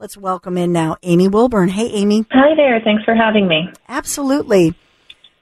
Let's 0.00 0.16
welcome 0.16 0.56
in 0.56 0.72
now 0.72 0.96
Amy 1.02 1.28
Wilburn. 1.28 1.68
Hey, 1.68 1.88
Amy. 1.90 2.24
Hi 2.32 2.54
there. 2.54 2.80
Thanks 2.80 3.04
for 3.04 3.14
having 3.14 3.46
me. 3.46 3.68
Absolutely. 3.86 4.74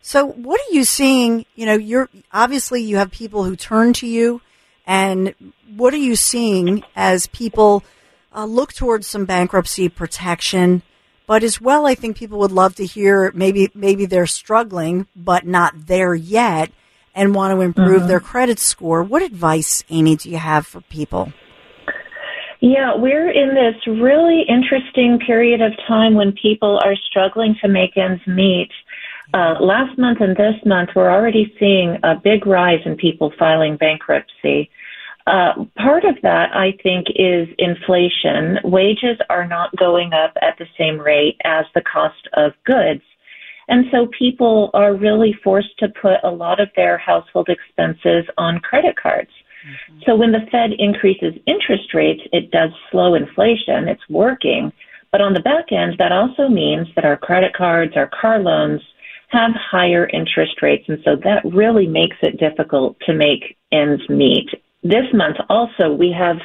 So, 0.02 0.26
what 0.26 0.60
are 0.60 0.72
you 0.74 0.82
seeing? 0.82 1.46
You 1.54 1.66
know, 1.66 1.74
you're 1.74 2.08
obviously 2.32 2.82
you 2.82 2.96
have 2.96 3.12
people 3.12 3.44
who 3.44 3.54
turn 3.54 3.92
to 3.94 4.06
you, 4.08 4.40
and 4.84 5.32
what 5.76 5.94
are 5.94 5.98
you 5.98 6.16
seeing 6.16 6.82
as 6.96 7.28
people 7.28 7.84
uh, 8.34 8.46
look 8.46 8.72
towards 8.72 9.06
some 9.06 9.26
bankruptcy 9.26 9.88
protection? 9.88 10.82
But 11.28 11.44
as 11.44 11.60
well, 11.60 11.86
I 11.86 11.94
think 11.94 12.16
people 12.16 12.40
would 12.40 12.50
love 12.50 12.74
to 12.76 12.84
hear 12.84 13.30
maybe 13.36 13.70
maybe 13.76 14.06
they're 14.06 14.26
struggling 14.26 15.06
but 15.14 15.46
not 15.46 15.86
there 15.86 16.16
yet 16.16 16.72
and 17.14 17.32
want 17.32 17.54
to 17.54 17.60
improve 17.60 18.02
Mhm. 18.02 18.08
their 18.08 18.20
credit 18.20 18.58
score. 18.58 19.04
What 19.04 19.22
advice, 19.22 19.84
Amy, 19.88 20.16
do 20.16 20.28
you 20.28 20.38
have 20.38 20.66
for 20.66 20.80
people? 20.80 21.32
Yeah, 22.60 22.96
we're 22.96 23.30
in 23.30 23.54
this 23.54 23.76
really 23.86 24.42
interesting 24.48 25.20
period 25.24 25.60
of 25.60 25.72
time 25.86 26.14
when 26.14 26.32
people 26.32 26.80
are 26.84 26.96
struggling 27.08 27.54
to 27.62 27.68
make 27.68 27.96
ends 27.96 28.22
meet. 28.26 28.70
Uh, 29.32 29.54
last 29.60 29.96
month 29.96 30.20
and 30.20 30.36
this 30.36 30.56
month, 30.64 30.90
we're 30.96 31.10
already 31.10 31.54
seeing 31.60 31.98
a 32.02 32.16
big 32.16 32.46
rise 32.46 32.80
in 32.84 32.96
people 32.96 33.32
filing 33.38 33.76
bankruptcy. 33.76 34.70
Uh, 35.28 35.66
part 35.76 36.04
of 36.04 36.16
that, 36.22 36.48
I 36.52 36.72
think, 36.82 37.06
is 37.14 37.46
inflation. 37.58 38.58
Wages 38.64 39.18
are 39.30 39.46
not 39.46 39.76
going 39.76 40.12
up 40.12 40.32
at 40.42 40.58
the 40.58 40.66
same 40.76 40.98
rate 40.98 41.36
as 41.44 41.66
the 41.74 41.82
cost 41.82 42.26
of 42.32 42.52
goods. 42.64 43.02
And 43.68 43.84
so 43.92 44.08
people 44.18 44.70
are 44.74 44.94
really 44.94 45.36
forced 45.44 45.78
to 45.78 45.88
put 45.88 46.16
a 46.24 46.30
lot 46.30 46.58
of 46.58 46.70
their 46.74 46.98
household 46.98 47.50
expenses 47.50 48.24
on 48.36 48.60
credit 48.60 48.96
cards. 48.96 49.30
Mm-hmm. 49.66 50.00
So 50.06 50.16
when 50.16 50.32
the 50.32 50.46
Fed 50.50 50.72
increases 50.78 51.34
interest 51.46 51.94
rates, 51.94 52.22
it 52.32 52.50
does 52.50 52.70
slow 52.90 53.14
inflation. 53.14 53.88
It's 53.88 54.08
working. 54.08 54.72
But 55.10 55.20
on 55.20 55.34
the 55.34 55.40
back 55.40 55.72
end, 55.72 55.96
that 55.98 56.12
also 56.12 56.48
means 56.48 56.88
that 56.94 57.04
our 57.04 57.16
credit 57.16 57.54
cards, 57.54 57.94
our 57.96 58.10
car 58.20 58.38
loans 58.38 58.82
have 59.28 59.52
higher 59.54 60.06
interest 60.12 60.62
rates. 60.62 60.84
And 60.88 60.98
so 61.04 61.16
that 61.16 61.42
really 61.44 61.86
makes 61.86 62.16
it 62.22 62.38
difficult 62.38 62.96
to 63.06 63.14
make 63.14 63.56
ends 63.72 64.02
meet. 64.08 64.48
This 64.82 65.06
month 65.12 65.36
also, 65.48 65.92
we 65.92 66.12
have 66.12 66.36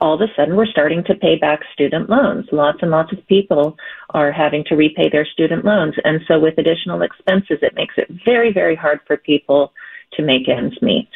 all 0.00 0.14
of 0.14 0.20
a 0.20 0.32
sudden 0.36 0.54
we're 0.54 0.66
starting 0.66 1.02
to 1.04 1.14
pay 1.14 1.36
back 1.36 1.60
student 1.72 2.10
loans. 2.10 2.46
Lots 2.52 2.78
and 2.82 2.90
lots 2.90 3.12
of 3.12 3.26
people 3.26 3.76
are 4.10 4.30
having 4.30 4.64
to 4.64 4.76
repay 4.76 5.08
their 5.08 5.24
student 5.24 5.64
loans. 5.64 5.94
And 6.04 6.20
so 6.28 6.38
with 6.38 6.58
additional 6.58 7.02
expenses, 7.02 7.58
it 7.62 7.74
makes 7.74 7.94
it 7.96 8.08
very, 8.24 8.52
very 8.52 8.76
hard 8.76 9.00
for 9.06 9.16
people 9.16 9.72
to 10.12 10.22
make 10.22 10.48
ends 10.48 10.80
meet. 10.82 11.08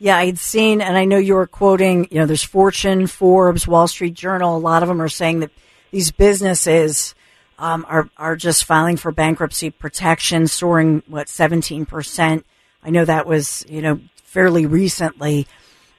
Yeah, 0.00 0.16
I'd 0.16 0.38
seen, 0.38 0.80
and 0.80 0.96
I 0.96 1.04
know 1.04 1.18
you 1.18 1.34
were 1.34 1.48
quoting, 1.48 2.06
you 2.10 2.18
know, 2.18 2.26
there's 2.26 2.44
Fortune, 2.44 3.08
Forbes, 3.08 3.66
Wall 3.66 3.88
Street 3.88 4.14
Journal. 4.14 4.56
A 4.56 4.58
lot 4.58 4.82
of 4.82 4.88
them 4.88 5.02
are 5.02 5.08
saying 5.08 5.40
that 5.40 5.50
these 5.90 6.12
businesses 6.12 7.16
um, 7.58 7.84
are 7.88 8.08
are 8.16 8.36
just 8.36 8.64
filing 8.64 8.96
for 8.96 9.10
bankruptcy 9.10 9.70
protection, 9.70 10.46
soaring 10.46 11.02
what 11.08 11.28
17 11.28 11.84
percent. 11.86 12.46
I 12.84 12.90
know 12.90 13.04
that 13.04 13.26
was, 13.26 13.66
you 13.68 13.82
know, 13.82 14.00
fairly 14.22 14.66
recently. 14.66 15.48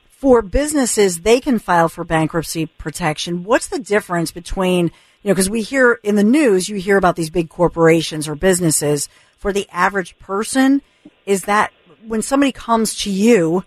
For 0.09 0.41
businesses, 0.41 1.21
they 1.21 1.41
can 1.41 1.59
file 1.59 1.89
for 1.89 2.05
bankruptcy 2.05 2.65
protection. 2.65 3.43
What's 3.43 3.67
the 3.67 3.79
difference 3.79 4.31
between, 4.31 4.85
you 5.23 5.29
know, 5.29 5.33
because 5.33 5.49
we 5.49 5.61
hear 5.61 5.99
in 6.03 6.15
the 6.15 6.23
news, 6.23 6.69
you 6.69 6.77
hear 6.77 6.97
about 6.97 7.17
these 7.17 7.29
big 7.29 7.49
corporations 7.49 8.27
or 8.27 8.35
businesses. 8.35 9.09
For 9.37 9.53
the 9.53 9.67
average 9.71 10.17
person, 10.19 10.81
is 11.25 11.43
that 11.43 11.71
when 12.05 12.21
somebody 12.21 12.51
comes 12.51 12.95
to 13.03 13.09
you 13.09 13.63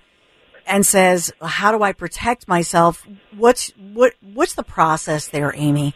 and 0.66 0.84
says, 0.84 1.32
"How 1.42 1.72
do 1.76 1.82
I 1.82 1.92
protect 1.92 2.48
myself?" 2.48 3.06
What's 3.36 3.70
what 3.76 4.14
what's 4.20 4.54
the 4.54 4.62
process 4.62 5.28
there, 5.28 5.52
Amy? 5.56 5.94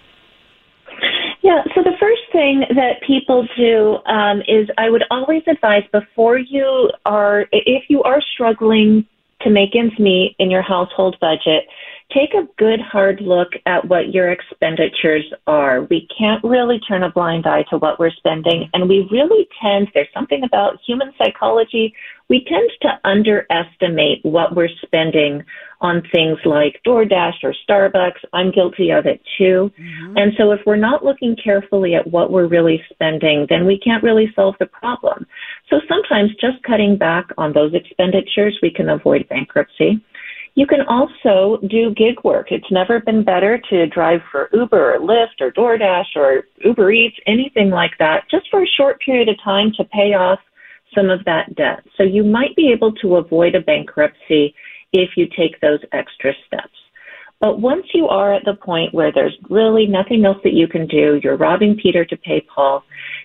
Yeah, 1.43 1.63
so 1.77 1.83
the 1.85 1.97
first 2.01 2.23
thing 2.33 2.65
that 2.71 3.03
people 3.07 3.47
do 3.57 3.99
um, 4.13 4.41
is 4.49 4.69
I 4.79 4.91
would 4.91 5.05
always 5.13 5.43
advise 5.47 5.85
before 5.93 6.39
you 6.39 6.91
are, 7.05 7.47
if 7.53 7.85
you 7.89 8.03
are 8.03 8.21
struggling 8.35 9.07
to 9.43 9.51
make 9.51 9.77
ends 9.77 9.95
meet 9.97 10.35
in 10.41 10.51
your 10.51 10.63
household 10.63 11.17
budget, 11.21 11.69
take 12.13 12.35
a 12.35 12.47
good 12.57 12.81
hard 12.81 13.21
look 13.21 13.49
at 13.67 13.87
what 13.89 14.15
your 14.15 14.31
expenditures 14.31 15.25
are. 15.47 15.83
We 15.83 16.09
can't 16.17 16.43
really 16.45 16.79
turn 16.81 17.03
a 17.03 17.11
blind 17.11 17.47
eye 17.47 17.65
to 17.71 17.79
what 17.79 17.99
we're 17.99 18.11
spending, 18.11 18.71
and 18.73 18.89
we 18.89 19.09
really 19.11 19.49
tend, 19.61 19.89
there's 19.95 20.09
something 20.15 20.43
about 20.45 20.79
human 20.87 21.13
psychology, 21.19 21.95
we 22.29 22.45
tend 22.45 22.71
to 22.83 23.09
underestimate 23.09 24.25
what 24.25 24.57
we're 24.57 24.69
spending 24.85 25.45
on 25.81 26.03
things 26.13 26.39
like 26.45 26.81
DoorDash 26.87 27.45
or 27.45 27.55
Starbucks. 27.69 28.19
I'm 28.33 28.51
guilty 28.51 28.91
of 28.91 29.07
it 29.07 29.21
too. 29.37 29.71
Mm-hmm. 29.79 30.17
And 30.17 30.33
so 30.37 30.51
if 30.51 30.61
we're 30.67 30.77
not 30.77 31.05
looking 31.05 31.37
carefully 31.37 31.95
at 31.95 32.11
what 32.11 32.33
we're 32.33 32.49
really 32.49 32.83
spending, 32.91 33.47
then 33.49 33.67
we 33.67 33.79
can't 33.79 34.03
really 34.03 34.33
solve 34.35 34.57
the 34.59 34.67
problem. 34.67 35.27
So 35.69 35.81
sometimes 35.89 36.31
just 36.41 36.63
cutting 36.63 36.97
back 36.97 37.27
on 37.37 37.53
those 37.53 37.75
expenditures, 37.75 38.59
we 38.63 38.71
can 38.71 38.89
avoid 38.89 39.29
bankruptcy. 39.29 40.03
You 40.57 40.67
can 40.67 40.81
also 40.89 41.61
do 41.69 41.95
gig 41.95 42.25
work. 42.25 42.47
It's 42.51 42.71
never 42.71 42.99
been 42.99 43.23
better 43.23 43.61
to 43.69 43.87
drive 43.89 44.21
for 44.33 44.49
Uber 44.55 44.95
or 44.95 44.99
Lyft 44.99 45.41
or 45.41 45.53
DoorDash 45.53 46.17
or 46.17 46.45
Uber 46.65 46.91
Eats, 46.91 47.17
anything 47.27 47.69
like 47.69 47.93
that, 47.99 48.25
just 48.31 48.47
for 48.51 48.63
a 48.63 48.67
short 48.67 48.99
period 49.01 49.29
of 49.29 49.37
time 49.45 49.71
to 49.77 49.85
pay 49.85 50.15
off 50.15 50.39
some 50.95 51.11
of 51.11 51.23
that 51.27 51.55
debt. 51.57 51.85
So 51.99 52.05
you 52.05 52.25
might 52.25 52.57
be 52.57 52.73
able 52.73 52.93
to 53.03 53.17
avoid 53.17 53.55
a 53.55 53.61
bankruptcy 53.61 54.55
if 54.95 55.11
you 55.15 55.27
take 55.27 55.61
those 55.61 55.81
extra 55.93 56.33
steps. 56.47 56.73
But 57.39 57.61
once 57.61 57.85
you 57.93 58.09
are 58.09 58.33
at 58.33 58.47
the 58.47 58.55
point 58.55 58.95
where 58.95 59.13
there's 59.13 59.37
really 59.51 59.87
nothing 59.87 60.25
else 60.25 60.39
that 60.43 60.55
you 60.55 60.67
can 60.67 60.87
do, 60.87 61.21
you're 61.23 61.37
robbing 61.37 61.77
Peter 61.77 62.07
to 62.07 62.17
pay 62.17 62.41
Paul, 62.55 62.83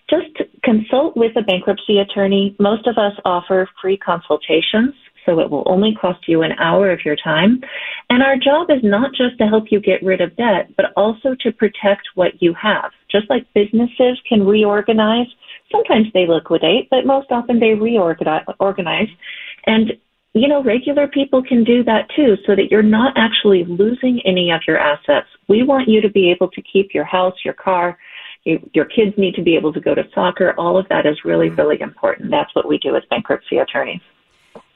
just 0.10 0.36
consult 0.66 1.16
with 1.16 1.32
a 1.38 1.44
bankruptcy 1.44 2.00
attorney. 2.00 2.58
Most 2.60 2.88
of 2.88 2.98
us 2.98 3.14
offer 3.24 3.70
free 3.82 3.96
consultations, 3.96 4.94
so 5.26 5.40
it 5.40 5.50
will 5.50 5.64
only 5.66 5.96
cost 5.96 6.28
you 6.28 6.42
an 6.42 6.54
hour 6.54 6.92
of 6.92 7.04
your 7.06 7.16
time. 7.16 7.62
And 8.10 8.24
our 8.24 8.38
job 8.38 8.70
is 8.70 8.84
not 8.84 9.12
just 9.14 9.38
to 9.38 9.48
help 9.48 9.66
you 9.72 9.80
get 9.80 10.04
rid 10.04 10.22
of 10.22 10.36
debt, 10.36 10.70
but 10.78 10.94
also 10.96 11.36
to 11.42 11.52
protect 11.52 12.04
what 12.16 12.42
you 12.42 12.54
have. 12.54 12.92
Just 13.10 13.30
like 13.30 13.46
businesses 13.54 14.20
can 14.28 14.46
reorganize, 14.46 15.28
sometimes 15.72 16.08
they 16.14 16.28
liquidate, 16.28 16.90
but 16.90 17.06
most 17.06 17.32
often 17.32 17.60
they 17.60 17.74
reorganize. 17.74 19.10
And 19.68 19.94
you 20.34 20.48
know, 20.48 20.64
regular 20.64 21.08
people 21.08 21.44
can 21.44 21.64
do 21.66 21.84
that 21.84 22.08
too 22.16 22.38
so 22.48 22.56
that 22.56 22.72
you're 22.72 22.82
not 22.82 23.14
actually 23.18 23.66
losing 23.66 24.22
any 24.26 24.50
of 24.50 24.62
your 24.66 24.78
assets. 24.78 25.28
We 25.50 25.64
want 25.64 25.90
you 25.90 26.00
to 26.02 26.10
be 26.10 26.32
able 26.32 26.50
to 26.52 26.62
keep 26.62 26.94
your 26.94 27.04
house, 27.04 27.34
your 27.44 27.54
car, 27.54 27.98
you, 28.44 28.70
your 28.74 28.86
kids 28.86 29.14
need 29.18 29.36
to 29.36 29.44
be 29.44 29.56
able 29.56 29.74
to 29.74 29.80
go 29.80 29.94
to 29.94 30.04
soccer. 30.16 30.54
All 30.58 30.78
of 30.78 30.88
that 30.90 31.06
is 31.06 31.18
really, 31.26 31.50
mm-hmm. 31.50 31.60
really 31.60 31.82
important. 31.82 32.32
That's 32.32 32.54
what 32.56 32.68
we 32.68 32.78
do 32.78 32.96
as 32.96 33.04
bankruptcy 33.10 33.58
attorneys. 33.58 34.02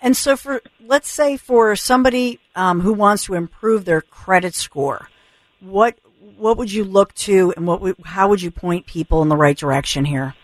And 0.06 0.16
so, 0.16 0.38
for 0.38 0.62
let's 0.80 1.10
say 1.10 1.36
for 1.36 1.76
somebody 1.76 2.40
um, 2.56 2.82
who 2.82 2.94
wants 2.94 3.26
to 3.26 3.34
improve 3.34 3.86
their 3.86 4.02
credit 4.02 4.54
score, 4.54 5.10
what 5.60 5.98
what 6.38 6.58
would 6.58 6.72
you 6.72 6.84
look 6.84 7.16
to, 7.16 7.52
and 7.58 7.66
what 7.66 7.82
would, 7.82 7.96
how 8.06 8.30
would 8.30 8.40
you 8.40 8.52
point 8.52 8.86
people 8.86 9.24
in 9.24 9.30
the 9.30 9.36
right 9.36 9.58
direction 9.58 10.06
here? 10.06 10.36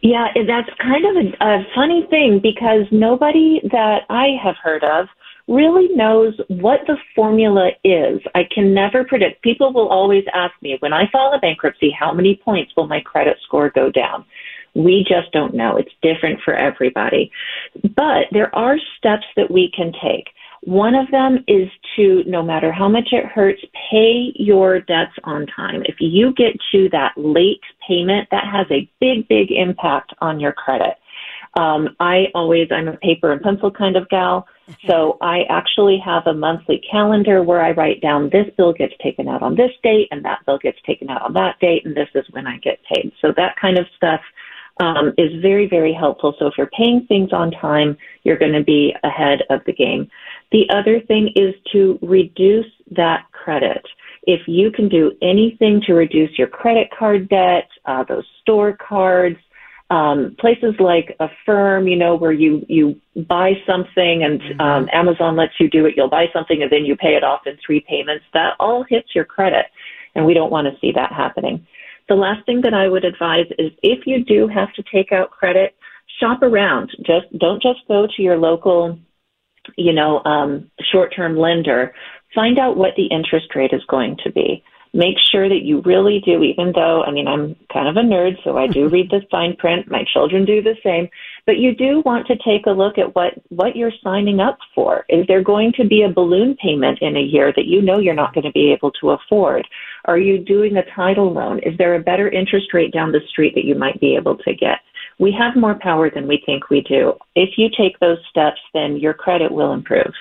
Yeah, 0.00 0.28
that's 0.46 0.70
kind 0.80 1.04
of 1.04 1.16
a, 1.16 1.44
a 1.44 1.66
funny 1.74 2.06
thing 2.08 2.40
because 2.42 2.86
nobody 2.90 3.60
that 3.70 4.04
I 4.08 4.28
have 4.42 4.54
heard 4.62 4.82
of 4.82 5.08
really 5.46 5.88
knows 5.94 6.32
what 6.48 6.80
the 6.86 6.96
formula 7.14 7.70
is. 7.84 8.20
I 8.34 8.44
can 8.52 8.72
never 8.72 9.04
predict. 9.04 9.42
People 9.42 9.74
will 9.74 9.88
always 9.88 10.24
ask 10.32 10.54
me, 10.62 10.76
when 10.80 10.94
I 10.94 11.04
file 11.12 11.32
a 11.34 11.38
bankruptcy, 11.38 11.90
how 11.90 12.14
many 12.14 12.40
points 12.42 12.72
will 12.76 12.86
my 12.86 13.00
credit 13.00 13.36
score 13.44 13.68
go 13.68 13.90
down? 13.90 14.24
We 14.76 15.04
just 15.08 15.32
don't 15.32 15.54
know. 15.54 15.76
It's 15.76 15.92
different 16.02 16.40
for 16.44 16.54
everybody. 16.54 17.30
But 17.82 18.26
there 18.30 18.54
are 18.54 18.76
steps 18.98 19.24
that 19.36 19.50
we 19.50 19.72
can 19.74 19.92
take. 20.02 20.28
One 20.62 20.94
of 20.94 21.10
them 21.10 21.44
is 21.46 21.68
to, 21.96 22.24
no 22.26 22.42
matter 22.42 22.72
how 22.72 22.88
much 22.88 23.08
it 23.12 23.24
hurts, 23.24 23.62
pay 23.90 24.32
your 24.34 24.80
debts 24.80 25.12
on 25.24 25.46
time. 25.46 25.82
If 25.86 25.96
you 26.00 26.34
get 26.34 26.56
to 26.72 26.88
that 26.90 27.12
late 27.16 27.60
payment, 27.86 28.28
that 28.30 28.44
has 28.50 28.66
a 28.70 28.90
big, 29.00 29.28
big 29.28 29.50
impact 29.52 30.12
on 30.20 30.40
your 30.40 30.52
credit. 30.52 30.96
Um, 31.58 31.96
I 32.00 32.26
always, 32.34 32.68
I'm 32.70 32.88
a 32.88 32.96
paper 32.98 33.32
and 33.32 33.40
pencil 33.40 33.70
kind 33.70 33.96
of 33.96 34.08
gal. 34.08 34.46
So 34.86 35.16
I 35.20 35.44
actually 35.48 35.98
have 36.04 36.26
a 36.26 36.34
monthly 36.34 36.82
calendar 36.90 37.42
where 37.42 37.62
I 37.62 37.70
write 37.70 38.02
down 38.02 38.30
this 38.30 38.46
bill 38.56 38.72
gets 38.72 38.94
taken 39.02 39.28
out 39.28 39.42
on 39.42 39.54
this 39.54 39.70
date 39.82 40.08
and 40.10 40.24
that 40.24 40.40
bill 40.44 40.58
gets 40.58 40.78
taken 40.84 41.08
out 41.08 41.22
on 41.22 41.32
that 41.34 41.58
date 41.60 41.86
and 41.86 41.96
this 41.96 42.08
is 42.14 42.26
when 42.30 42.46
I 42.46 42.58
get 42.58 42.80
paid. 42.92 43.12
So 43.22 43.32
that 43.36 43.54
kind 43.60 43.78
of 43.78 43.86
stuff 43.96 44.20
um, 44.78 45.12
is 45.16 45.40
very, 45.40 45.68
very 45.68 45.92
helpful. 45.92 46.34
So 46.38 46.46
if 46.46 46.54
you're 46.58 46.70
paying 46.76 47.06
things 47.06 47.32
on 47.32 47.50
time, 47.50 47.96
you're 48.24 48.38
going 48.38 48.52
to 48.52 48.62
be 48.62 48.94
ahead 49.04 49.40
of 49.50 49.60
the 49.66 49.72
game. 49.72 50.08
The 50.52 50.66
other 50.70 51.00
thing 51.00 51.32
is 51.34 51.54
to 51.72 51.98
reduce 52.02 52.66
that 52.90 53.26
credit. 53.32 53.84
If 54.24 54.40
you 54.46 54.70
can 54.70 54.88
do 54.88 55.12
anything 55.22 55.80
to 55.86 55.94
reduce 55.94 56.36
your 56.36 56.48
credit 56.48 56.88
card 56.96 57.28
debt, 57.28 57.68
uh, 57.84 58.04
those 58.04 58.24
store 58.42 58.76
cards, 58.76 59.38
um, 59.88 60.34
places 60.40 60.74
like 60.80 61.16
Affirm, 61.20 61.86
you 61.86 61.96
know, 61.96 62.16
where 62.16 62.32
you 62.32 62.66
you 62.68 63.00
buy 63.28 63.52
something 63.66 64.24
and 64.24 64.40
mm-hmm. 64.40 64.60
um, 64.60 64.88
Amazon 64.92 65.36
lets 65.36 65.52
you 65.60 65.70
do 65.70 65.86
it. 65.86 65.94
You'll 65.96 66.10
buy 66.10 66.26
something 66.32 66.60
and 66.60 66.70
then 66.72 66.84
you 66.84 66.96
pay 66.96 67.14
it 67.14 67.22
off 67.22 67.46
in 67.46 67.56
three 67.64 67.84
payments. 67.88 68.24
That 68.34 68.54
all 68.58 68.84
hits 68.88 69.14
your 69.14 69.24
credit, 69.24 69.66
and 70.16 70.26
we 70.26 70.34
don't 70.34 70.50
want 70.50 70.66
to 70.66 70.78
see 70.80 70.90
that 70.92 71.12
happening. 71.12 71.64
The 72.08 72.14
last 72.14 72.46
thing 72.46 72.60
that 72.62 72.74
I 72.74 72.88
would 72.88 73.04
advise 73.04 73.46
is 73.58 73.72
if 73.82 74.06
you 74.06 74.24
do 74.24 74.48
have 74.48 74.72
to 74.74 74.84
take 74.92 75.12
out 75.12 75.30
credit, 75.30 75.74
shop 76.20 76.42
around. 76.42 76.90
Just 76.98 77.26
don't 77.38 77.62
just 77.62 77.80
go 77.88 78.06
to 78.06 78.22
your 78.22 78.38
local, 78.38 78.98
you 79.76 79.92
know, 79.92 80.22
um, 80.24 80.70
short-term 80.92 81.36
lender. 81.36 81.92
Find 82.34 82.58
out 82.58 82.76
what 82.76 82.94
the 82.96 83.06
interest 83.06 83.54
rate 83.54 83.72
is 83.72 83.82
going 83.88 84.16
to 84.24 84.30
be 84.30 84.62
make 84.96 85.16
sure 85.30 85.48
that 85.48 85.62
you 85.62 85.82
really 85.82 86.20
do, 86.24 86.42
even 86.42 86.72
though, 86.74 87.04
I 87.04 87.10
mean, 87.10 87.28
I'm 87.28 87.54
kind 87.72 87.86
of 87.86 87.96
a 87.96 88.06
nerd, 88.06 88.42
so 88.42 88.56
I 88.56 88.66
do 88.66 88.88
read 88.96 89.10
the 89.10 89.20
fine 89.30 89.54
print. 89.56 89.90
My 89.90 90.04
children 90.12 90.44
do 90.44 90.62
the 90.62 90.76
same. 90.82 91.08
But 91.44 91.58
you 91.58 91.74
do 91.74 92.02
want 92.04 92.26
to 92.26 92.36
take 92.36 92.66
a 92.66 92.70
look 92.70 92.98
at 92.98 93.14
what, 93.14 93.34
what 93.50 93.76
you're 93.76 93.92
signing 94.02 94.40
up 94.40 94.58
for. 94.74 95.04
Is 95.08 95.26
there 95.28 95.42
going 95.42 95.72
to 95.76 95.86
be 95.86 96.02
a 96.02 96.12
balloon 96.12 96.56
payment 96.56 96.98
in 97.00 97.16
a 97.16 97.20
year 97.20 97.52
that 97.54 97.66
you 97.66 97.82
know 97.82 97.98
you're 97.98 98.14
not 98.14 98.34
going 98.34 98.44
to 98.44 98.52
be 98.52 98.72
able 98.72 98.90
to 99.00 99.10
afford? 99.10 99.68
Are 100.06 100.18
you 100.18 100.38
doing 100.38 100.76
a 100.76 100.94
title 100.94 101.32
loan? 101.32 101.60
Is 101.60 101.76
there 101.78 101.94
a 101.94 102.02
better 102.02 102.28
interest 102.28 102.72
rate 102.72 102.92
down 102.92 103.12
the 103.12 103.20
street 103.28 103.54
that 103.54 103.64
you 103.64 103.74
might 103.74 104.00
be 104.00 104.16
able 104.16 104.36
to 104.38 104.54
get? 104.54 104.78
We 105.18 105.32
have 105.38 105.56
more 105.56 105.78
power 105.80 106.10
than 106.10 106.26
we 106.26 106.42
think 106.44 106.68
we 106.68 106.80
do. 106.82 107.14
If 107.34 107.50
you 107.56 107.68
take 107.76 107.98
those 108.00 108.18
steps, 108.28 108.60
then 108.74 108.96
your 108.96 109.14
credit 109.14 109.52
will 109.52 109.72
improve. 109.72 110.12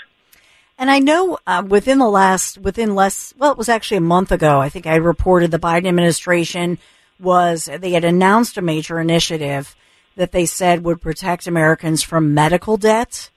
And 0.78 0.92
I 0.92 1.00
know 1.00 1.38
uh, 1.48 1.64
within 1.66 2.00
the 2.00 2.10
last, 2.10 2.58
within 2.58 2.96
less, 2.96 3.34
well, 3.38 3.52
it 3.52 3.58
was 3.58 3.70
actually 3.70 3.98
a 3.98 4.02
month 4.02 4.32
ago, 4.32 4.60
I 4.60 4.70
think 4.70 4.86
I 4.86 4.96
reported 4.96 5.52
the 5.52 5.60
Biden 5.60 5.88
administration 5.88 6.78
was, 7.20 7.70
they 7.80 7.92
had 7.92 8.04
announced 8.04 8.58
a 8.58 8.62
major 8.62 9.00
initiative 9.00 9.76
that 10.18 10.34
they 10.34 10.46
said 10.46 10.84
would 10.84 11.02
protect 11.02 11.48
Americans 11.48 12.04
from 12.04 12.34
medical 12.34 12.76
debt. 12.76 13.30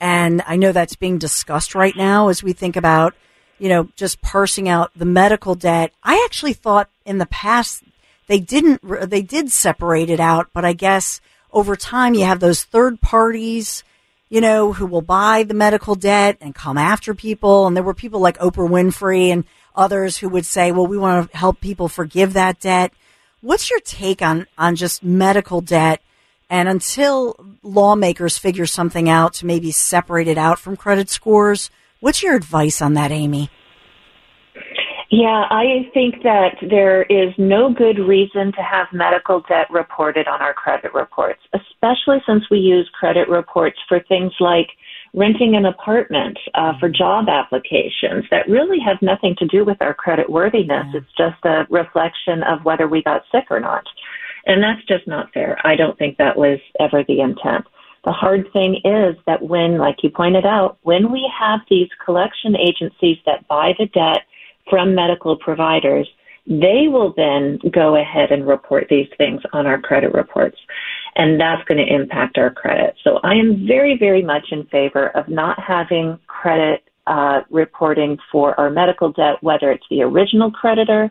And 0.00 0.42
I 0.46 0.56
know 0.56 0.72
that's 0.72 0.96
being 0.96 1.18
discussed 1.18 1.74
right 1.74 1.96
now 1.96 2.28
as 2.28 2.42
we 2.42 2.52
think 2.52 2.76
about, 2.76 3.14
you 3.58 3.68
know, 3.68 3.88
just 3.96 4.20
parsing 4.20 4.68
out 4.68 4.92
the 4.94 5.04
medical 5.04 5.54
debt. 5.54 5.92
I 6.04 6.22
actually 6.24 6.52
thought 6.52 6.88
in 7.04 7.18
the 7.18 7.26
past 7.26 7.82
they 8.28 8.38
didn't, 8.38 8.80
they 9.08 9.22
did 9.22 9.50
separate 9.50 10.10
it 10.10 10.20
out, 10.20 10.48
but 10.52 10.64
I 10.64 10.72
guess 10.72 11.20
over 11.52 11.74
time 11.74 12.14
you 12.14 12.24
have 12.24 12.40
those 12.40 12.62
third 12.62 13.00
parties 13.00 13.82
you 14.28 14.40
know, 14.40 14.72
who 14.72 14.86
will 14.86 15.02
buy 15.02 15.44
the 15.44 15.54
medical 15.54 15.94
debt 15.94 16.36
and 16.40 16.54
come 16.54 16.76
after 16.76 17.14
people. 17.14 17.66
And 17.66 17.76
there 17.76 17.84
were 17.84 17.94
people 17.94 18.20
like 18.20 18.38
Oprah 18.38 18.68
Winfrey 18.68 19.28
and 19.28 19.44
others 19.74 20.18
who 20.18 20.28
would 20.28 20.46
say, 20.46 20.72
well, 20.72 20.86
we 20.86 20.98
want 20.98 21.30
to 21.30 21.36
help 21.36 21.60
people 21.60 21.88
forgive 21.88 22.32
that 22.32 22.60
debt. 22.60 22.92
What's 23.40 23.70
your 23.70 23.80
take 23.80 24.22
on, 24.22 24.46
on 24.58 24.74
just 24.74 25.04
medical 25.04 25.60
debt? 25.60 26.02
And 26.48 26.68
until 26.68 27.36
lawmakers 27.62 28.38
figure 28.38 28.66
something 28.66 29.08
out 29.08 29.34
to 29.34 29.46
maybe 29.46 29.70
separate 29.72 30.28
it 30.28 30.38
out 30.38 30.58
from 30.58 30.76
credit 30.76 31.10
scores, 31.10 31.70
what's 32.00 32.22
your 32.22 32.34
advice 32.34 32.80
on 32.80 32.94
that, 32.94 33.10
Amy? 33.10 33.50
Yeah, 35.10 35.44
I 35.50 35.88
think 35.94 36.22
that 36.24 36.56
there 36.68 37.04
is 37.04 37.32
no 37.38 37.72
good 37.72 37.98
reason 37.98 38.52
to 38.52 38.62
have 38.62 38.88
medical 38.92 39.40
debt 39.48 39.70
reported 39.70 40.26
on 40.26 40.42
our 40.42 40.52
credit 40.52 40.92
reports, 40.94 41.40
especially 41.54 42.18
since 42.26 42.44
we 42.50 42.58
use 42.58 42.90
credit 42.98 43.28
reports 43.28 43.78
for 43.88 44.00
things 44.08 44.32
like 44.40 44.68
renting 45.14 45.54
an 45.54 45.64
apartment, 45.64 46.36
uh, 46.54 46.72
for 46.80 46.88
job 46.88 47.28
applications 47.28 48.24
that 48.30 48.48
really 48.48 48.78
have 48.80 49.00
nothing 49.00 49.36
to 49.38 49.46
do 49.46 49.64
with 49.64 49.80
our 49.80 49.94
credit 49.94 50.28
worthiness. 50.28 50.86
Yeah. 50.92 50.98
It's 51.00 51.12
just 51.16 51.44
a 51.44 51.66
reflection 51.70 52.42
of 52.42 52.64
whether 52.64 52.88
we 52.88 53.02
got 53.02 53.22
sick 53.30 53.44
or 53.48 53.60
not. 53.60 53.84
And 54.44 54.62
that's 54.62 54.84
just 54.86 55.06
not 55.06 55.32
fair. 55.32 55.58
I 55.64 55.76
don't 55.76 55.96
think 55.98 56.18
that 56.18 56.36
was 56.36 56.58
ever 56.80 57.04
the 57.04 57.20
intent. 57.20 57.64
The 58.04 58.12
hard 58.12 58.52
thing 58.52 58.80
is 58.84 59.16
that 59.26 59.42
when, 59.42 59.78
like 59.78 60.02
you 60.02 60.10
pointed 60.10 60.46
out, 60.46 60.78
when 60.82 61.10
we 61.10 61.30
have 61.36 61.60
these 61.68 61.88
collection 62.04 62.56
agencies 62.56 63.18
that 63.26 63.48
buy 63.48 63.74
the 63.78 63.86
debt 63.86 64.22
from 64.68 64.94
medical 64.94 65.36
providers, 65.36 66.08
they 66.46 66.86
will 66.88 67.12
then 67.16 67.58
go 67.72 67.96
ahead 67.96 68.30
and 68.30 68.46
report 68.46 68.86
these 68.88 69.08
things 69.18 69.42
on 69.52 69.66
our 69.66 69.80
credit 69.80 70.14
reports. 70.14 70.58
And 71.16 71.40
that's 71.40 71.64
going 71.64 71.84
to 71.84 71.94
impact 71.94 72.38
our 72.38 72.50
credit. 72.50 72.94
So 73.02 73.18
I 73.24 73.34
am 73.34 73.66
very, 73.66 73.96
very 73.98 74.22
much 74.22 74.48
in 74.52 74.64
favor 74.66 75.08
of 75.08 75.28
not 75.28 75.58
having 75.58 76.18
credit 76.26 76.84
uh, 77.06 77.40
reporting 77.50 78.18
for 78.30 78.58
our 78.60 78.70
medical 78.70 79.12
debt, 79.12 79.42
whether 79.42 79.70
it's 79.72 79.86
the 79.90 80.02
original 80.02 80.50
creditor 80.50 81.10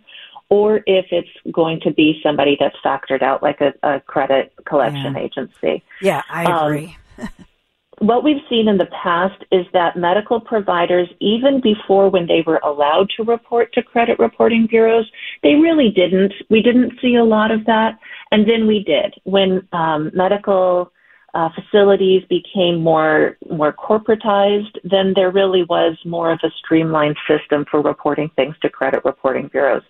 or 0.49 0.77
if 0.85 1.07
it's 1.11 1.29
going 1.51 1.79
to 1.81 1.91
be 1.91 2.19
somebody 2.21 2.55
that's 2.59 2.75
factored 2.85 3.21
out 3.21 3.41
like 3.41 3.61
a, 3.61 3.73
a 3.83 3.99
credit 4.01 4.53
collection 4.65 5.15
yeah. 5.15 5.19
agency. 5.19 5.83
Yeah, 6.01 6.21
I 6.29 6.65
agree. 6.65 6.97
Um, 7.17 7.29
what 7.99 8.23
we've 8.23 8.41
seen 8.49 8.67
in 8.67 8.77
the 8.77 8.87
past 9.03 9.43
is 9.51 9.65
that 9.73 9.97
medical 9.97 10.39
providers, 10.39 11.07
even 11.19 11.61
before 11.61 12.09
when 12.09 12.27
they 12.27 12.43
were 12.45 12.59
allowed 12.63 13.09
to 13.17 13.23
report 13.23 13.73
to 13.73 13.81
credit 13.81 14.19
reporting 14.19 14.67
bureaus, 14.67 15.05
they 15.43 15.55
really 15.55 15.89
didn't. 15.89 16.33
We 16.49 16.61
didn't 16.61 16.93
see 17.01 17.15
a 17.15 17.23
lot 17.23 17.51
of 17.51 17.65
that. 17.65 17.97
And 18.31 18.49
then 18.49 18.67
we 18.67 18.83
did. 18.83 19.13
When 19.23 19.67
um, 19.71 20.11
medical 20.13 20.91
uh, 21.33 21.49
facilities 21.53 22.23
became 22.29 22.81
more 22.81 23.37
more 23.49 23.73
corporatized, 23.73 24.77
then 24.83 25.13
there 25.15 25.31
really 25.31 25.63
was 25.63 25.97
more 26.05 26.31
of 26.31 26.39
a 26.43 26.49
streamlined 26.63 27.17
system 27.27 27.65
for 27.69 27.81
reporting 27.81 28.29
things 28.35 28.55
to 28.61 28.69
credit 28.69 29.03
reporting 29.03 29.49
bureaus. 29.49 29.83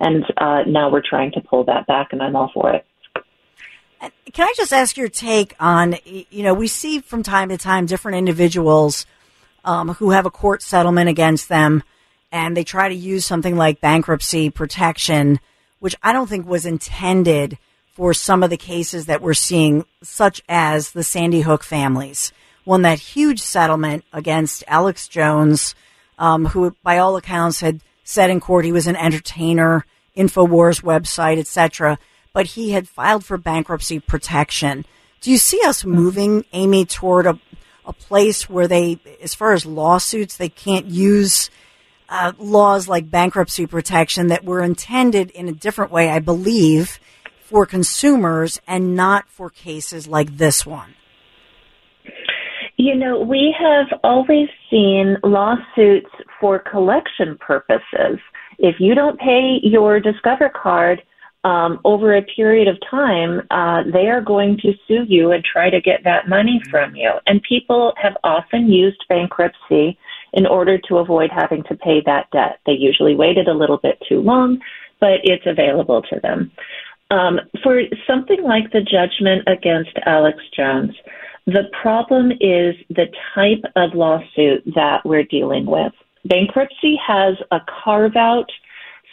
And 0.00 0.24
uh, 0.36 0.62
now 0.66 0.90
we're 0.90 1.02
trying 1.08 1.32
to 1.32 1.40
pull 1.40 1.64
that 1.64 1.86
back, 1.86 2.08
and 2.12 2.22
I'm 2.22 2.36
all 2.36 2.50
for 2.54 2.72
it. 2.72 2.86
Can 4.32 4.48
I 4.48 4.52
just 4.56 4.72
ask 4.72 4.96
your 4.96 5.08
take 5.08 5.54
on, 5.60 5.96
you 6.04 6.42
know, 6.42 6.54
we 6.54 6.66
see 6.66 7.00
from 7.00 7.22
time 7.22 7.50
to 7.50 7.58
time 7.58 7.86
different 7.86 8.18
individuals 8.18 9.06
um, 9.64 9.90
who 9.90 10.10
have 10.10 10.26
a 10.26 10.30
court 10.30 10.62
settlement 10.62 11.08
against 11.08 11.48
them 11.48 11.84
and 12.32 12.56
they 12.56 12.64
try 12.64 12.88
to 12.88 12.94
use 12.94 13.24
something 13.24 13.56
like 13.56 13.80
bankruptcy 13.80 14.50
protection, 14.50 15.38
which 15.78 15.94
I 16.02 16.12
don't 16.12 16.28
think 16.28 16.48
was 16.48 16.66
intended 16.66 17.58
for 17.92 18.14
some 18.14 18.42
of 18.42 18.50
the 18.50 18.56
cases 18.56 19.06
that 19.06 19.22
we're 19.22 19.34
seeing, 19.34 19.84
such 20.02 20.42
as 20.48 20.92
the 20.92 21.04
Sandy 21.04 21.42
Hook 21.42 21.62
families. 21.62 22.32
Won 22.64 22.82
that 22.82 22.98
huge 22.98 23.40
settlement 23.40 24.04
against 24.12 24.64
Alex 24.66 25.06
Jones, 25.06 25.74
um, 26.18 26.46
who, 26.46 26.74
by 26.82 26.98
all 26.98 27.16
accounts, 27.16 27.60
had 27.60 27.80
said 28.02 28.30
in 28.30 28.40
court 28.40 28.64
he 28.64 28.72
was 28.72 28.86
an 28.86 28.96
entertainer, 28.96 29.84
Infowars 30.16 30.82
website, 30.82 31.38
etc 31.38 31.98
but 32.32 32.46
he 32.46 32.72
had 32.72 32.88
filed 32.88 33.24
for 33.24 33.36
bankruptcy 33.36 34.00
protection. 34.00 34.84
Do 35.20 35.30
you 35.30 35.38
see 35.38 35.60
us 35.64 35.84
moving, 35.84 36.44
Amy, 36.52 36.84
toward 36.84 37.26
a, 37.26 37.38
a 37.86 37.92
place 37.92 38.48
where 38.48 38.66
they, 38.66 38.98
as 39.22 39.34
far 39.34 39.52
as 39.52 39.66
lawsuits, 39.66 40.36
they 40.36 40.48
can't 40.48 40.86
use 40.86 41.50
uh, 42.08 42.32
laws 42.38 42.88
like 42.88 43.10
bankruptcy 43.10 43.66
protection 43.66 44.26
that 44.28 44.44
were 44.44 44.62
intended 44.62 45.30
in 45.30 45.48
a 45.48 45.52
different 45.52 45.90
way, 45.90 46.10
I 46.10 46.18
believe, 46.18 46.98
for 47.40 47.66
consumers 47.66 48.60
and 48.66 48.94
not 48.96 49.28
for 49.28 49.50
cases 49.50 50.06
like 50.08 50.36
this 50.36 50.66
one? 50.66 50.94
You 52.76 52.96
know, 52.96 53.20
we 53.20 53.54
have 53.58 53.98
always 54.02 54.48
seen 54.70 55.16
lawsuits 55.22 56.10
for 56.40 56.58
collection 56.58 57.38
purposes. 57.38 58.18
If 58.58 58.76
you 58.78 58.94
don't 58.94 59.18
pay 59.18 59.60
your 59.62 60.00
Discover 60.00 60.50
card, 60.50 61.02
um, 61.44 61.80
over 61.84 62.16
a 62.16 62.22
period 62.22 62.68
of 62.68 62.78
time, 62.88 63.42
uh, 63.50 63.82
they 63.92 64.08
are 64.08 64.20
going 64.20 64.58
to 64.58 64.74
sue 64.86 65.04
you 65.08 65.32
and 65.32 65.44
try 65.44 65.70
to 65.70 65.80
get 65.80 66.04
that 66.04 66.28
money 66.28 66.60
from 66.70 66.94
you. 66.94 67.12
And 67.26 67.42
people 67.42 67.92
have 68.00 68.16
often 68.22 68.70
used 68.70 69.04
bankruptcy 69.08 69.98
in 70.32 70.46
order 70.46 70.78
to 70.88 70.98
avoid 70.98 71.30
having 71.30 71.62
to 71.64 71.74
pay 71.74 72.00
that 72.06 72.30
debt. 72.30 72.60
They 72.64 72.72
usually 72.72 73.16
waited 73.16 73.48
a 73.48 73.54
little 73.54 73.78
bit 73.78 73.98
too 74.08 74.20
long, 74.20 74.60
but 75.00 75.20
it's 75.24 75.46
available 75.46 76.02
to 76.02 76.20
them. 76.20 76.52
Um, 77.10 77.40
for 77.62 77.82
something 78.06 78.42
like 78.42 78.72
the 78.72 78.80
judgment 78.80 79.46
against 79.46 79.98
Alex 80.06 80.38
Jones, 80.56 80.94
the 81.46 81.64
problem 81.82 82.30
is 82.32 82.76
the 82.88 83.06
type 83.34 83.64
of 83.76 83.94
lawsuit 83.94 84.62
that 84.74 85.04
we're 85.04 85.24
dealing 85.24 85.66
with. 85.66 85.92
Bankruptcy 86.24 86.98
has 87.04 87.34
a 87.50 87.58
carve 87.84 88.16
out 88.16 88.50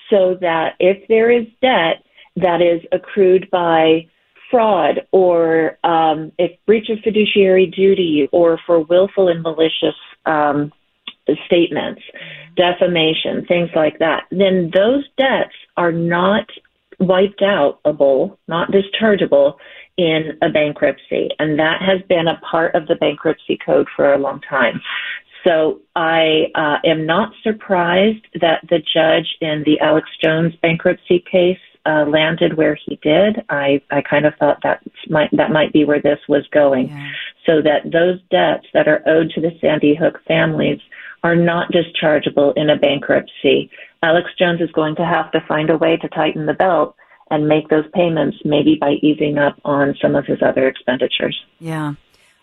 so 0.09 0.37
that 0.41 0.75
if 0.79 1.07
there 1.07 1.31
is 1.31 1.45
debt 1.61 2.03
that 2.35 2.61
is 2.61 2.81
accrued 2.91 3.49
by 3.49 4.07
fraud 4.49 5.01
or 5.11 5.77
um, 5.83 6.31
if 6.37 6.51
breach 6.65 6.89
of 6.89 6.99
fiduciary 7.03 7.67
duty 7.67 8.27
or 8.31 8.59
for 8.65 8.79
willful 8.79 9.27
and 9.27 9.43
malicious 9.43 9.95
um, 10.25 10.71
statements, 11.45 12.01
defamation, 12.55 13.45
things 13.47 13.69
like 13.75 13.99
that, 13.99 14.23
then 14.31 14.71
those 14.73 15.05
debts 15.17 15.55
are 15.77 15.91
not 15.91 16.49
wiped 16.99 17.41
out 17.41 17.79
a 17.85 17.93
not 18.47 18.71
dischargeable 18.71 19.55
in 19.97 20.37
a 20.41 20.49
bankruptcy. 20.49 21.29
And 21.39 21.59
that 21.59 21.81
has 21.81 22.01
been 22.07 22.27
a 22.27 22.39
part 22.39 22.75
of 22.75 22.87
the 22.87 22.95
bankruptcy 22.95 23.57
code 23.63 23.87
for 23.95 24.13
a 24.13 24.17
long 24.17 24.41
time. 24.41 24.81
So 25.45 25.79
I 25.95 26.51
uh, 26.55 26.77
am 26.85 27.05
not 27.05 27.31
surprised 27.43 28.25
that 28.41 28.61
the 28.69 28.79
judge 28.79 29.35
in 29.39 29.63
the 29.65 29.79
Alex 29.79 30.09
Jones 30.21 30.53
bankruptcy 30.61 31.23
case 31.31 31.57
uh, 31.89 32.05
landed 32.05 32.55
where 32.55 32.77
he 32.85 32.99
did. 33.01 33.43
I, 33.49 33.81
I 33.89 34.01
kind 34.01 34.25
of 34.25 34.35
thought 34.35 34.59
that 34.63 34.81
might 35.09 35.29
that 35.31 35.51
might 35.51 35.73
be 35.73 35.85
where 35.85 36.01
this 36.01 36.19
was 36.27 36.45
going, 36.51 36.89
yeah. 36.89 37.11
so 37.45 37.61
that 37.61 37.91
those 37.91 38.19
debts 38.29 38.67
that 38.73 38.87
are 38.87 39.01
owed 39.07 39.31
to 39.31 39.41
the 39.41 39.57
Sandy 39.59 39.95
Hook 39.95 40.19
families 40.27 40.79
are 41.23 41.35
not 41.35 41.71
dischargeable 41.71 42.53
in 42.55 42.69
a 42.69 42.77
bankruptcy. 42.77 43.71
Alex 44.03 44.29
Jones 44.37 44.61
is 44.61 44.71
going 44.71 44.95
to 44.97 45.05
have 45.05 45.31
to 45.31 45.41
find 45.47 45.69
a 45.69 45.77
way 45.77 45.97
to 45.97 46.07
tighten 46.09 46.45
the 46.45 46.53
belt 46.53 46.95
and 47.31 47.47
make 47.47 47.69
those 47.69 47.85
payments, 47.93 48.37
maybe 48.45 48.77
by 48.79 48.93
easing 49.01 49.37
up 49.37 49.59
on 49.65 49.95
some 50.01 50.15
of 50.15 50.25
his 50.25 50.39
other 50.41 50.67
expenditures. 50.67 51.37
Yeah. 51.59 51.95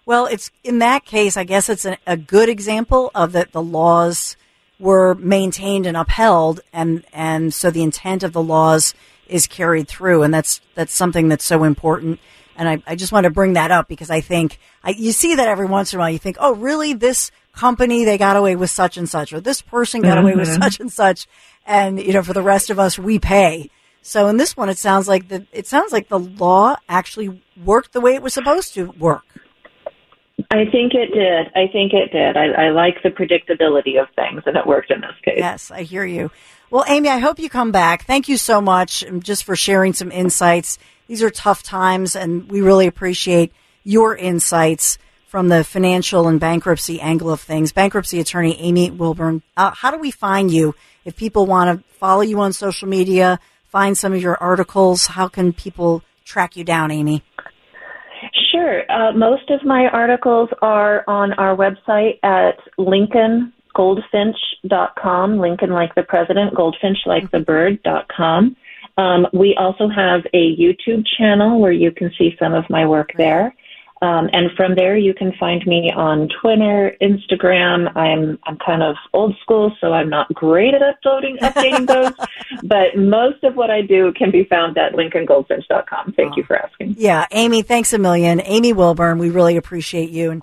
Well, 0.05 0.27
it's 0.27 0.51
in 0.65 0.81
that 0.81 1.05
case, 1.05 1.37
I 1.37 1.45
guess 1.45 1.69
it's 1.69 1.85
a, 1.85 1.99
a 2.07 2.17
good 2.17 2.49
example 2.49 3.11
of 3.15 3.33
that 3.33 3.53
the 3.53 3.63
laws 3.63 4.37
were 4.79 5.15
maintained 5.15 5.87
and 5.87 5.97
upheld, 5.97 6.61
and 6.73 7.05
and 7.13 7.55
so 7.55 7.71
the 7.71 7.83
intent 7.83 8.23
of 8.23 8.33
the 8.33 8.43
laws 8.43 8.95
is 9.29 9.47
carried 9.47 9.89
through, 9.89 10.23
and 10.23 10.33
that's 10.33 10.61
that's 10.75 10.95
something 10.95 11.29
that's 11.29 11.45
so 11.45 11.65
important. 11.65 12.21
And 12.59 12.69
I, 12.69 12.83
I 12.87 12.95
just 12.97 13.13
want 13.13 13.25
to 13.25 13.31
bring 13.31 13.53
that 13.53 13.71
up 13.71 13.87
because 13.87 14.11
I 14.11 14.21
think 14.21 14.59
I, 14.83 14.91
you 14.91 15.13
see 15.13 15.35
that 15.35 15.49
every 15.49 15.67
once 15.67 15.93
in 15.93 15.99
a 15.99 16.01
while. 16.01 16.11
You 16.11 16.19
think, 16.19 16.37
oh, 16.41 16.55
really? 16.55 16.95
This 16.95 17.31
company 17.53 18.05
they 18.05 18.19
got 18.19 18.37
away 18.37 18.57
with 18.57 18.71
such 18.71 18.97
and 18.97 19.09
such, 19.09 19.33
or 19.33 19.41
this 19.41 19.63
person 19.63 20.03
got 20.03 20.17
mm-hmm. 20.17 20.27
away 20.27 20.35
with 20.37 20.49
mm-hmm. 20.49 20.63
such 20.63 20.81
and 20.81 20.93
such, 20.93 21.27
and 21.67 22.01
you 22.01 22.13
know, 22.13 22.23
for 22.23 22.33
the 22.33 22.43
rest 22.43 22.71
of 22.71 22.79
us, 22.79 22.99
we 22.99 23.19
pay. 23.19 23.71
So 24.03 24.29
in 24.29 24.37
this 24.37 24.57
one, 24.57 24.69
it 24.69 24.79
sounds 24.79 25.09
like 25.09 25.29
the 25.29 25.47
it 25.53 25.67
sounds 25.67 25.93
like 25.93 26.09
the 26.09 26.19
law 26.19 26.77
actually 26.89 27.43
worked 27.65 27.93
the 27.93 28.01
way 28.01 28.15
it 28.15 28.23
was 28.23 28.35
supposed 28.35 28.75
to 28.75 28.87
work. 28.93 29.25
I 30.51 30.67
think 30.71 30.93
it 30.95 31.13
did. 31.13 31.47
I 31.57 31.67
think 31.73 31.93
it 31.93 32.13
did. 32.13 32.37
I, 32.37 32.67
I 32.67 32.71
like 32.71 33.03
the 33.03 33.09
predictability 33.09 34.01
of 34.01 34.07
things, 34.15 34.43
and 34.47 34.57
it 34.57 34.67
worked 34.67 34.91
in 34.91 35.01
this 35.01 35.17
case. 35.25 35.39
Yes, 35.39 35.71
I 35.71 35.83
hear 35.83 36.05
you. 36.05 36.31
Well, 36.69 36.85
Amy, 36.89 37.09
I 37.09 37.19
hope 37.19 37.39
you 37.39 37.49
come 37.49 37.71
back. 37.71 38.07
Thank 38.07 38.29
you 38.29 38.37
so 38.37 38.61
much 38.61 39.05
um, 39.05 39.23
just 39.23 39.45
for 39.45 39.55
sharing 39.55 39.93
some 39.93 40.11
insights. 40.11 40.79
These 41.07 41.23
are 41.23 41.31
tough 41.31 41.63
times, 41.63 42.17
and 42.17 42.51
we 42.51 42.61
really 42.61 42.89
appreciate 42.89 43.53
your 43.85 44.17
insights 44.17 44.99
from 45.29 45.49
the 45.49 45.63
financial 45.63 46.27
and 46.27 46.41
bankruptcy 46.41 47.01
angle 47.01 47.31
of 47.31 47.41
things. 47.41 47.73
Bankruptcy 47.73 48.19
attorney 48.19 48.59
Amy 48.59 48.91
Wilburn, 48.91 49.43
uh, 49.57 49.71
how 49.71 49.93
do 49.93 49.99
we 49.99 50.11
find 50.11 50.51
you 50.51 50.75
if 51.05 51.15
people 51.15 51.47
want 51.47 51.79
to 51.79 51.85
follow 51.99 52.23
you 52.23 52.41
on 52.41 52.53
social 52.53 52.89
media, 52.89 53.39
find 53.69 53.97
some 53.97 54.13
of 54.13 54.21
your 54.21 54.37
articles? 54.39 55.07
How 55.07 55.29
can 55.29 55.53
people 55.53 56.03
track 56.25 56.57
you 56.57 56.65
down, 56.65 56.91
Amy? 56.91 57.23
Sure. 58.51 58.91
Uh, 58.91 59.13
most 59.13 59.51
of 59.51 59.65
my 59.65 59.87
articles 59.93 60.49
are 60.63 61.05
on 61.07 61.33
our 61.35 61.55
website 61.55 62.19
at 62.25 62.59
lincolngoldfinch.com, 63.77 65.39
Lincoln 65.39 65.71
like 65.71 65.95
the 65.95 66.03
president, 66.03 66.55
goldfinch 66.55 66.99
like 67.07 67.31
the 67.31 67.41
bird.com. 67.41 68.57
Um, 68.99 69.27
we 69.33 69.55
also 69.59 69.89
have 69.89 70.23
a 70.33 70.57
YouTube 70.57 71.05
channel 71.19 71.61
where 71.61 71.73
you 71.73 71.91
can 71.91 72.11
see 72.19 72.35
some 72.39 72.55
of 72.55 72.65
my 72.71 72.87
work 72.87 73.11
there. 73.19 73.55
Um, 74.03 74.29
and 74.35 74.51
from 74.57 74.75
there, 74.75 74.97
you 74.97 75.15
can 75.15 75.33
find 75.41 75.67
me 75.67 75.91
on 75.91 76.29
Twitter, 76.41 76.95
Instagram. 77.01 77.97
I'm 77.97 78.39
I'm 78.45 78.59
kind 78.59 78.83
of 78.83 78.95
old 79.15 79.35
school, 79.41 79.75
so 79.81 79.95
I'm 79.95 80.11
not 80.11 80.33
great 80.35 80.75
at 80.75 80.83
uploading, 80.83 81.39
updating 81.39 81.87
those. 81.87 82.13
but 82.63 82.97
most 82.97 83.43
of 83.43 83.57
what 83.57 83.71
I 83.71 83.81
do 83.81 84.13
can 84.13 84.31
be 84.31 84.45
found 84.45 84.77
at 84.77 84.93
LincolnGoldfinch.com. 84.93 86.13
Thank 86.13 86.33
oh. 86.33 86.37
you 86.37 86.45
for 86.45 86.57
asking. 86.57 86.97
Yeah, 86.99 87.27
Amy, 87.31 87.63
thanks 87.63 87.95
a 87.95 87.99
million. 87.99 88.43
Amy 88.43 88.75
Wilburn, 88.75 89.17
we 89.17 89.31
really 89.31 89.57
appreciate 89.57 90.11
you. 90.11 90.43